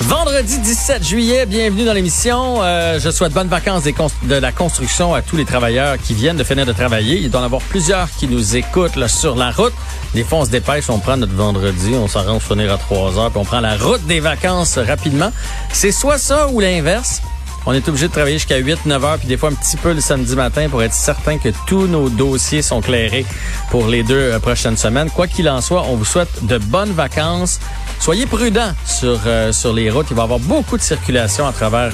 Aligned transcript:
Vendredi 0.00 0.58
17 0.58 1.04
juillet, 1.04 1.46
bienvenue 1.46 1.84
dans 1.84 1.92
l'émission. 1.92 2.62
Euh, 2.62 2.98
je 2.98 3.10
souhaite 3.10 3.32
bonnes 3.32 3.48
vacances 3.48 3.84
de 4.24 4.34
la 4.34 4.50
construction 4.50 5.14
à 5.14 5.22
tous 5.22 5.36
les 5.36 5.44
travailleurs 5.44 5.98
qui 5.98 6.14
viennent 6.14 6.36
de 6.36 6.44
finir 6.44 6.66
de 6.66 6.72
travailler. 6.72 7.18
Il 7.18 7.30
doit 7.30 7.40
en 7.40 7.44
avoir 7.44 7.62
plusieurs 7.62 8.10
qui 8.10 8.26
nous 8.26 8.56
écoutent 8.56 9.06
sur 9.06 9.36
la 9.36 9.50
route. 9.50 9.72
Des 10.14 10.24
fois, 10.24 10.38
on 10.38 10.44
se 10.44 10.50
dépêche, 10.50 10.90
on 10.90 10.98
prend 10.98 11.16
notre 11.16 11.34
vendredi, 11.34 11.92
on 11.94 12.08
s'arrange 12.08 12.42
finir 12.42 12.72
à 12.72 12.76
3 12.76 13.18
heures, 13.18 13.30
puis 13.30 13.40
on 13.40 13.44
prend 13.44 13.60
la 13.60 13.76
route 13.76 14.04
des 14.06 14.20
vacances 14.20 14.78
rapidement. 14.78 15.32
C'est 15.72 15.92
soit 15.92 16.18
ça 16.18 16.48
ou 16.48 16.60
l'inverse. 16.60 17.22
On 17.66 17.72
est 17.72 17.88
obligé 17.88 18.08
de 18.08 18.12
travailler 18.12 18.36
jusqu'à 18.36 18.58
8, 18.58 18.84
9 18.84 19.04
heures, 19.04 19.18
puis 19.18 19.26
des 19.26 19.38
fois 19.38 19.48
un 19.48 19.54
petit 19.54 19.78
peu 19.78 19.94
le 19.94 20.00
samedi 20.00 20.36
matin 20.36 20.68
pour 20.68 20.82
être 20.82 20.92
certain 20.92 21.38
que 21.38 21.48
tous 21.66 21.86
nos 21.86 22.10
dossiers 22.10 22.60
sont 22.60 22.82
clairés 22.82 23.24
pour 23.70 23.86
les 23.88 24.02
deux 24.02 24.32
euh, 24.32 24.38
prochaines 24.38 24.76
semaines. 24.76 25.08
Quoi 25.10 25.26
qu'il 25.28 25.48
en 25.48 25.62
soit, 25.62 25.84
on 25.88 25.96
vous 25.96 26.04
souhaite 26.04 26.44
de 26.44 26.58
bonnes 26.58 26.92
vacances. 26.92 27.60
Soyez 28.00 28.26
prudents 28.26 28.72
sur, 28.84 29.18
euh, 29.26 29.50
sur 29.50 29.72
les 29.72 29.90
routes. 29.90 30.08
Il 30.10 30.16
va 30.16 30.22
y 30.22 30.24
avoir 30.24 30.40
beaucoup 30.40 30.76
de 30.76 30.82
circulation 30.82 31.46
à 31.46 31.52
travers 31.52 31.90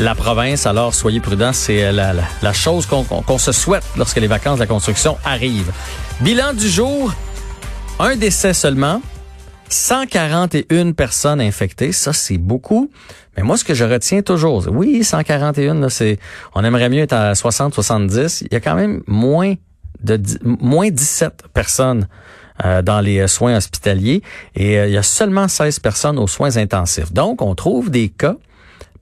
la 0.00 0.16
province. 0.16 0.66
Alors, 0.66 0.92
soyez 0.92 1.20
prudents. 1.20 1.52
C'est 1.52 1.84
euh, 1.84 1.92
la, 1.92 2.14
la, 2.42 2.52
chose 2.52 2.86
qu'on 2.86 3.38
se 3.38 3.52
souhaite 3.52 3.84
lorsque 3.96 4.16
les 4.16 4.26
vacances 4.26 4.56
de 4.56 4.60
la 4.60 4.66
construction 4.66 5.18
arrivent. 5.24 5.72
Bilan 6.20 6.52
du 6.52 6.68
jour, 6.68 7.12
un 8.00 8.16
décès 8.16 8.54
seulement. 8.54 9.00
141 9.72 10.92
personnes 10.92 11.40
infectées, 11.40 11.92
ça 11.92 12.12
c'est 12.12 12.38
beaucoup. 12.38 12.90
Mais 13.36 13.42
moi, 13.42 13.56
ce 13.56 13.64
que 13.64 13.74
je 13.74 13.84
retiens 13.84 14.22
toujours, 14.22 14.66
oui, 14.70 15.02
141, 15.02 15.76
là, 15.76 15.88
c'est, 15.88 16.18
on 16.54 16.62
aimerait 16.64 16.90
mieux 16.90 17.02
être 17.02 17.14
à 17.14 17.34
60, 17.34 17.72
70. 17.74 18.42
Il 18.42 18.52
y 18.52 18.56
a 18.56 18.60
quand 18.60 18.74
même 18.74 19.02
moins 19.06 19.54
de 20.02 20.20
moins 20.44 20.90
17 20.90 21.44
personnes 21.54 22.08
euh, 22.64 22.82
dans 22.82 23.00
les 23.00 23.26
soins 23.28 23.56
hospitaliers 23.56 24.22
et 24.54 24.78
euh, 24.78 24.86
il 24.88 24.92
y 24.92 24.96
a 24.96 25.02
seulement 25.02 25.48
16 25.48 25.78
personnes 25.78 26.18
aux 26.18 26.26
soins 26.26 26.56
intensifs. 26.56 27.12
Donc, 27.12 27.40
on 27.40 27.54
trouve 27.54 27.90
des 27.90 28.08
cas 28.08 28.36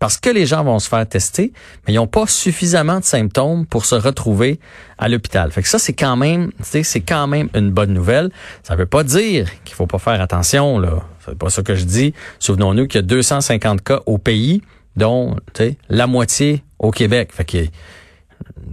parce 0.00 0.16
que 0.16 0.30
les 0.30 0.46
gens 0.46 0.64
vont 0.64 0.78
se 0.78 0.88
faire 0.88 1.06
tester, 1.06 1.52
mais 1.86 1.92
ils 1.92 1.96
n'ont 1.96 2.06
pas 2.06 2.26
suffisamment 2.26 2.98
de 2.98 3.04
symptômes 3.04 3.66
pour 3.66 3.84
se 3.84 3.94
retrouver 3.94 4.58
à 4.98 5.08
l'hôpital. 5.08 5.52
Fait 5.52 5.62
que 5.62 5.68
ça, 5.68 5.78
c'est 5.78 5.92
quand 5.92 6.16
même, 6.16 6.50
c'est 6.62 7.00
quand 7.02 7.26
même 7.26 7.50
une 7.54 7.70
bonne 7.70 7.92
nouvelle. 7.92 8.30
Ça 8.62 8.74
veut 8.76 8.86
pas 8.86 9.04
dire 9.04 9.48
qu'il 9.62 9.76
faut 9.76 9.86
pas 9.86 9.98
faire 9.98 10.20
attention, 10.20 10.78
là. 10.78 11.02
C'est 11.24 11.36
pas 11.36 11.50
ça 11.50 11.62
que 11.62 11.74
je 11.74 11.84
dis. 11.84 12.14
Souvenons-nous 12.38 12.86
qu'il 12.86 12.98
y 12.98 13.04
a 13.04 13.06
250 13.06 13.82
cas 13.82 14.00
au 14.06 14.16
pays, 14.16 14.62
dont, 14.96 15.36
la 15.90 16.06
moitié 16.06 16.64
au 16.78 16.90
Québec. 16.90 17.30
Fait 17.32 17.44
que, 17.44 17.58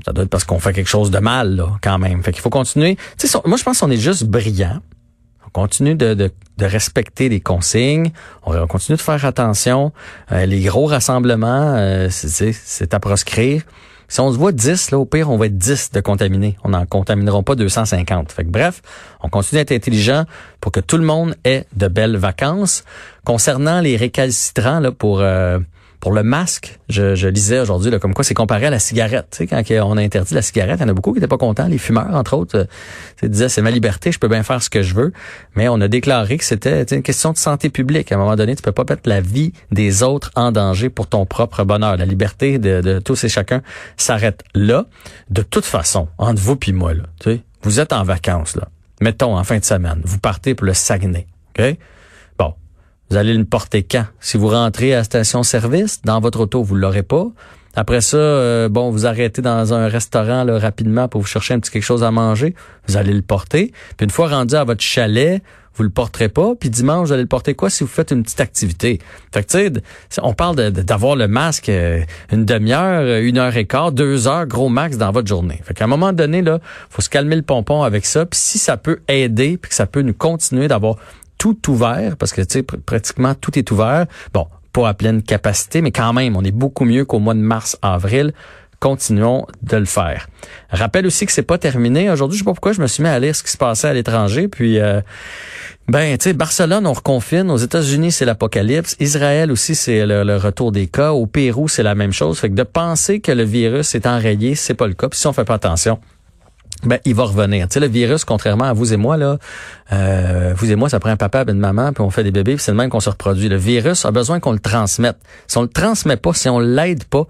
ça 0.05 0.13
doit 0.13 0.23
être 0.23 0.29
parce 0.29 0.45
qu'on 0.45 0.59
fait 0.59 0.71
quelque 0.71 0.89
chose 0.89 1.11
de 1.11 1.19
mal, 1.19 1.57
là, 1.57 1.77
quand 1.81 1.99
même. 1.99 2.23
Fait 2.23 2.31
qu'il 2.31 2.41
faut 2.41 2.49
continuer. 2.49 2.97
moi, 3.45 3.57
je 3.57 3.63
pense 3.63 3.81
qu'on 3.81 3.91
est 3.91 3.97
juste 3.97 4.23
brillant. 4.23 4.79
On 5.47 5.61
continue 5.61 5.95
de, 5.95 6.31
respecter 6.59 7.29
les 7.29 7.39
consignes. 7.39 8.11
On, 8.45 8.67
continue 8.67 8.97
de 8.97 9.01
faire 9.01 9.23
attention. 9.25 9.91
Euh, 10.31 10.45
les 10.45 10.61
gros 10.61 10.85
rassemblements, 10.85 11.75
euh, 11.75 12.09
c'est 12.09 12.93
à 12.93 12.99
proscrire. 12.99 13.63
Si 14.09 14.21
on 14.21 14.31
se 14.31 14.37
voit 14.37 14.53
10, 14.53 14.91
là, 14.91 14.99
au 14.99 15.05
pire, 15.05 15.29
on 15.29 15.37
va 15.37 15.47
être 15.47 15.57
10 15.57 15.91
de 15.91 15.99
contaminés. 15.99 16.57
On 16.63 16.69
n'en 16.69 16.85
contamineront 16.85 17.43
pas 17.43 17.55
250. 17.55 18.31
Fait 18.31 18.45
que, 18.45 18.49
bref, 18.49 18.81
on 19.21 19.27
continue 19.27 19.59
d'être 19.59 19.73
intelligent 19.73 20.23
pour 20.61 20.71
que 20.71 20.79
tout 20.79 20.97
le 20.97 21.03
monde 21.03 21.35
ait 21.43 21.65
de 21.75 21.87
belles 21.87 22.15
vacances. 22.15 22.85
Concernant 23.25 23.81
les 23.81 23.97
récalcitrants, 23.97 24.79
là, 24.79 24.91
pour... 24.91 25.19
Euh, 25.19 25.59
pour 25.99 26.13
le 26.13 26.23
masque, 26.23 26.79
je, 26.89 27.27
lisais 27.27 27.59
aujourd'hui 27.59 27.91
comme 27.99 28.13
quoi 28.13 28.23
c'est 28.23 28.33
comparé 28.33 28.67
à 28.67 28.69
la 28.69 28.79
cigarette. 28.79 29.27
Tu 29.31 29.37
sais, 29.37 29.47
quand 29.47 29.63
on 29.83 29.97
a 29.97 30.01
interdit 30.01 30.33
la 30.33 30.41
cigarette, 30.41 30.77
il 30.79 30.83
y 30.83 30.85
en 30.85 30.89
a 30.89 30.93
beaucoup 30.93 31.11
qui 31.11 31.19
n'étaient 31.19 31.27
pas 31.27 31.37
contents, 31.37 31.67
les 31.67 31.79
fumeurs 31.79 32.13
entre 32.13 32.35
autres. 32.35 32.67
Euh, 33.23 33.27
disaient 33.27 33.49
c'est 33.49 33.61
ma 33.61 33.71
liberté, 33.71 34.11
je 34.11 34.19
peux 34.19 34.27
bien 34.27 34.43
faire 34.43 34.61
ce 34.61 34.69
que 34.69 34.83
je 34.83 34.93
veux. 34.93 35.11
Mais 35.55 35.67
on 35.69 35.81
a 35.81 35.87
déclaré 35.87 36.37
que 36.37 36.43
c'était 36.43 36.83
une 36.83 37.01
question 37.01 37.31
de 37.31 37.37
santé 37.37 37.69
publique. 37.69 38.11
À 38.11 38.15
un 38.15 38.17
moment 38.19 38.35
donné, 38.35 38.55
tu 38.55 38.61
peux 38.61 38.71
pas 38.71 38.85
mettre 38.87 39.09
la 39.09 39.21
vie 39.21 39.53
des 39.71 40.03
autres 40.03 40.31
en 40.35 40.51
danger 40.51 40.89
pour 40.89 41.07
ton 41.07 41.25
propre 41.25 41.63
bonheur. 41.63 41.97
La 41.97 42.05
liberté 42.05 42.59
de, 42.59 42.99
tous 42.99 43.23
et 43.23 43.29
chacun 43.29 43.61
s'arrête 43.97 44.43
là. 44.53 44.85
De 45.29 45.41
toute 45.41 45.65
façon, 45.65 46.07
entre 46.17 46.41
vous 46.41 46.55
puis 46.55 46.73
moi, 46.73 46.93
là, 46.93 47.03
tu 47.19 47.31
sais, 47.31 47.41
vous 47.63 47.79
êtes 47.79 47.93
en 47.93 48.03
vacances 48.03 48.55
là. 48.55 48.67
Mettons 49.01 49.37
en 49.37 49.43
fin 49.43 49.57
de 49.57 49.65
semaine, 49.65 50.01
vous 50.03 50.19
partez 50.19 50.55
pour 50.55 50.65
le 50.65 50.73
Saguenay? 50.73 51.27
Vous 53.09 53.17
allez 53.17 53.33
le 53.33 53.45
porter 53.45 53.83
quand? 53.83 54.05
Si 54.19 54.37
vous 54.37 54.49
rentrez 54.49 54.93
à 54.93 54.97
la 54.97 55.03
station-service, 55.03 56.01
dans 56.03 56.19
votre 56.19 56.41
auto, 56.41 56.61
vous 56.61 56.75
l'aurez 56.75 57.03
pas. 57.03 57.27
Après 57.75 58.01
ça, 58.01 58.17
euh, 58.17 58.69
bon, 58.69 58.89
vous 58.89 59.05
arrêtez 59.05 59.41
dans 59.41 59.73
un 59.73 59.87
restaurant 59.87 60.43
là, 60.43 60.57
rapidement 60.57 61.07
pour 61.07 61.21
vous 61.21 61.27
chercher 61.27 61.53
un 61.53 61.59
petit 61.59 61.71
quelque 61.71 61.83
chose 61.83 62.03
à 62.03 62.11
manger, 62.11 62.55
vous 62.87 62.97
allez 62.97 63.13
le 63.13 63.21
porter. 63.21 63.71
Puis 63.95 64.05
une 64.05 64.09
fois 64.09 64.27
rendu 64.27 64.55
à 64.55 64.63
votre 64.63 64.81
chalet, 64.81 65.43
vous 65.75 65.83
le 65.83 65.89
porterez 65.89 66.27
pas. 66.27 66.55
Puis 66.59 66.69
dimanche, 66.69 67.07
vous 67.07 67.13
allez 67.13 67.21
le 67.21 67.27
porter 67.27 67.53
quoi 67.53 67.69
si 67.69 67.83
vous 67.83 67.89
faites 67.89 68.11
une 68.11 68.23
petite 68.23 68.41
activité? 68.41 68.99
Fait 69.31 69.43
que 69.43 69.69
tu 69.69 69.81
sais, 70.09 70.21
on 70.23 70.33
parle 70.33 70.55
d'avoir 70.71 71.15
le 71.15 71.27
masque 71.27 71.69
euh, 71.69 72.01
une 72.31 72.45
demi-heure, 72.45 73.03
euh, 73.03 73.21
une 73.21 73.37
heure 73.37 73.55
et 73.55 73.65
quart, 73.65 73.91
deux 73.91 74.27
heures, 74.27 74.47
gros 74.47 74.69
max 74.69 74.97
dans 74.97 75.11
votre 75.11 75.27
journée. 75.27 75.61
Fait 75.63 75.75
qu'à 75.75 75.85
un 75.85 75.87
moment 75.87 76.13
donné, 76.13 76.41
là, 76.41 76.59
faut 76.89 77.03
se 77.03 77.09
calmer 77.09 77.35
le 77.35 77.43
pompon 77.43 77.83
avec 77.83 78.05
ça. 78.05 78.25
Puis 78.25 78.39
si 78.39 78.57
ça 78.57 78.75
peut 78.75 78.99
aider, 79.07 79.57
puis 79.57 79.69
que 79.69 79.75
ça 79.75 79.85
peut 79.85 80.01
nous 80.01 80.15
continuer 80.15 80.67
d'avoir 80.67 80.95
tout 81.37 81.57
ouvert, 81.69 82.17
parce 82.17 82.33
que 82.33 82.41
tu 82.41 82.59
sais, 82.59 82.63
pratiquement 82.63 83.35
tout 83.35 83.57
est 83.57 83.71
ouvert. 83.71 84.05
Bon, 84.33 84.47
pas 84.73 84.89
à 84.89 84.93
pleine 84.93 85.21
capacité, 85.21 85.81
mais 85.81 85.91
quand 85.91 86.13
même, 86.13 86.35
on 86.35 86.43
est 86.43 86.51
beaucoup 86.51 86.85
mieux 86.85 87.05
qu'au 87.05 87.19
mois 87.19 87.33
de 87.33 87.39
mars-avril. 87.39 88.33
Continuons 88.79 89.47
de 89.63 89.77
le 89.77 89.85
faire. 89.85 90.27
Rappelle 90.69 91.07
aussi 91.07 91.25
que 91.25 91.31
c'est 91.31 91.41
pas 91.41 91.57
terminé. 91.57 92.11
Aujourd'hui, 92.11 92.37
je 92.37 92.43
sais 92.43 92.45
pas 92.45 92.51
pourquoi 92.51 92.73
je 92.73 92.81
me 92.81 92.85
suis 92.85 93.01
mis 93.01 93.09
à 93.09 93.17
lire 93.17 93.35
ce 93.35 93.41
qui 93.41 93.49
se 93.49 93.57
passait 93.57 93.87
à 93.87 93.93
l'étranger. 93.93 94.47
Puis, 94.47 94.77
euh, 94.77 95.01
ben, 95.87 96.15
tu 96.19 96.25
sais, 96.25 96.33
Barcelone, 96.33 96.85
on 96.85 96.93
reconfine. 96.93 97.49
Aux 97.49 97.57
États-Unis, 97.57 98.11
c'est 98.11 98.25
l'apocalypse. 98.25 98.95
Israël 98.99 99.51
aussi, 99.51 99.73
c'est 99.73 100.05
le, 100.05 100.37
retour 100.37 100.71
des 100.71 100.85
cas. 100.85 101.11
Au 101.13 101.25
Pérou, 101.25 101.67
c'est 101.67 101.81
la 101.81 101.95
même 101.95 102.13
chose. 102.13 102.37
Fait 102.37 102.49
que 102.49 102.53
de 102.53 102.61
penser 102.61 103.19
que 103.19 103.31
le 103.31 103.41
virus 103.41 103.95
est 103.95 104.05
enrayé, 104.05 104.53
c'est 104.53 104.75
pas 104.75 104.85
le 104.85 104.93
cas. 104.93 105.09
Puis 105.09 105.19
si 105.19 105.25
on 105.25 105.33
fait 105.33 105.45
pas 105.45 105.55
attention, 105.55 105.99
ben 106.83 106.99
il 107.05 107.15
va 107.15 107.23
revenir. 107.23 107.67
Tu 107.67 107.73
sais, 107.73 107.79
le 107.79 107.87
virus, 107.87 108.23
contrairement 108.23 108.65
à 108.65 108.73
vous 108.73 108.93
et 108.93 108.97
moi, 108.97 109.17
là, 109.17 109.37
euh, 109.93 110.53
vous 110.55 110.71
et 110.71 110.75
moi, 110.75 110.89
ça 110.89 110.99
prend 110.99 111.09
un 111.09 111.17
papa 111.17 111.43
une 111.47 111.59
maman, 111.59 111.93
puis 111.93 112.03
on 112.03 112.09
fait 112.09 112.23
des 112.23 112.31
bébés, 112.31 112.55
puis 112.55 112.63
c'est 112.63 112.71
le 112.71 112.77
même 112.77 112.89
qu'on 112.89 112.99
se 112.99 113.09
reproduit. 113.09 113.49
Le 113.49 113.55
virus 113.55 114.05
a 114.05 114.11
besoin 114.11 114.39
qu'on 114.39 114.51
le 114.51 114.59
transmette. 114.59 115.17
Si 115.47 115.57
on 115.57 115.63
le 115.63 115.67
transmet 115.67 116.17
pas, 116.17 116.33
si 116.33 116.49
on 116.49 116.59
l'aide 116.59 117.05
pas, 117.05 117.25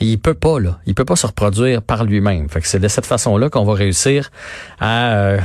il 0.00 0.18
peut 0.18 0.34
pas, 0.34 0.58
là. 0.60 0.78
Il 0.86 0.94
peut 0.94 1.04
pas 1.04 1.16
se 1.16 1.26
reproduire 1.26 1.82
par 1.82 2.04
lui-même. 2.04 2.48
Fait 2.48 2.60
que 2.60 2.68
c'est 2.68 2.78
de 2.78 2.88
cette 2.88 3.06
façon-là 3.06 3.50
qu'on 3.50 3.64
va 3.64 3.74
réussir 3.74 4.30
à 4.80 5.14
euh, 5.14 5.38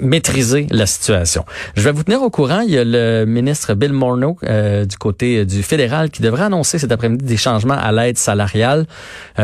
maîtriser 0.00 0.66
la 0.70 0.86
situation. 0.86 1.44
Je 1.76 1.82
vais 1.82 1.92
vous 1.92 2.02
tenir 2.02 2.22
au 2.22 2.30
courant. 2.30 2.60
Il 2.60 2.70
y 2.70 2.78
a 2.78 2.84
le 2.84 3.24
ministre 3.26 3.74
Bill 3.74 3.92
Morneau 3.92 4.36
euh, 4.44 4.84
du 4.84 4.96
côté 4.96 5.44
du 5.44 5.62
fédéral 5.62 6.10
qui 6.10 6.22
devrait 6.22 6.44
annoncer 6.44 6.78
cet 6.78 6.92
après-midi 6.92 7.24
des 7.24 7.36
changements 7.36 7.78
à 7.78 7.92
l'aide 7.92 8.18
salariale, 8.18 8.86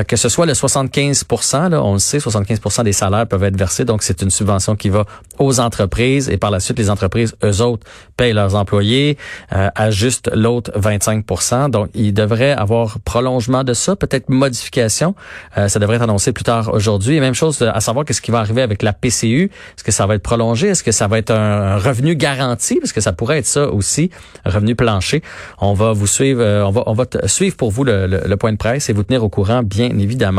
que 0.06 0.16
ce 0.16 0.28
soit 0.28 0.46
le 0.46 0.52
75% 0.52 1.70
là, 1.70 1.82
on 1.82 1.94
le 1.94 1.98
sait, 1.98 2.18
75% 2.18 2.84
des 2.84 2.92
salaires 3.00 3.26
peuvent 3.26 3.44
être 3.44 3.56
versés. 3.56 3.84
Donc, 3.84 4.02
c'est 4.02 4.22
une 4.22 4.30
subvention 4.30 4.76
qui 4.76 4.88
va 4.88 5.04
aux 5.38 5.58
entreprises 5.58 6.28
et 6.28 6.36
par 6.36 6.50
la 6.50 6.60
suite, 6.60 6.78
les 6.78 6.90
entreprises, 6.90 7.34
eux 7.42 7.62
autres, 7.62 7.86
payent 8.16 8.32
leurs 8.32 8.54
employés, 8.54 9.16
euh, 9.52 9.68
ajustent 9.74 10.30
l'autre 10.34 10.70
25% 10.78 11.70
Donc, 11.70 11.88
il 11.94 12.12
devrait 12.12 12.52
avoir 12.52 12.98
prolongement 13.00 13.64
de 13.64 13.74
ça, 13.74 13.96
peut-être 13.96 14.28
modification. 14.28 15.14
Euh, 15.56 15.68
ça 15.68 15.78
devrait 15.78 15.96
être 15.96 16.02
annoncé 16.02 16.32
plus 16.32 16.44
tard 16.44 16.70
aujourd'hui. 16.72 17.16
Et 17.16 17.20
même 17.20 17.34
chose 17.34 17.62
à 17.62 17.80
savoir 17.80 18.04
qu'est-ce 18.04 18.22
qui 18.22 18.30
va 18.30 18.40
arriver 18.40 18.62
avec 18.62 18.82
la 18.82 18.92
PCU. 18.92 19.44
Est-ce 19.44 19.84
que 19.84 19.92
ça 19.92 20.06
va 20.06 20.14
être 20.16 20.22
prolongé? 20.22 20.68
Est-ce 20.68 20.84
que 20.84 20.92
ça 20.92 21.06
va 21.08 21.18
être 21.18 21.32
un, 21.32 21.78
revenu 21.78 22.14
garanti? 22.16 22.78
Parce 22.80 22.92
que 22.92 23.00
ça 23.00 23.12
pourrait 23.12 23.38
être 23.38 23.46
ça 23.46 23.68
aussi, 23.68 24.10
revenu 24.44 24.74
plancher. 24.74 25.22
On 25.58 25.72
va 25.72 25.92
vous 25.92 26.06
suivre, 26.06 26.42
euh, 26.42 26.64
on 26.64 26.70
va, 26.70 26.82
on 26.86 26.94
va 26.94 27.04
suivre 27.26 27.56
pour 27.56 27.70
vous 27.70 27.84
le, 27.84 28.06
le 28.06 28.36
point 28.36 28.52
de 28.52 28.58
presse 28.58 28.90
et 28.90 28.92
vous 28.92 29.04
tenir 29.04 29.24
au 29.24 29.28
courant, 29.28 29.62
bien 29.62 29.90
évidemment. 29.98 30.30